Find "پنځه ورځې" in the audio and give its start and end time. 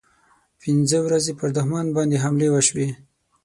0.61-1.31